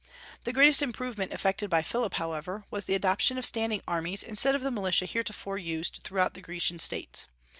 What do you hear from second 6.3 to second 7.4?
the Grecian States.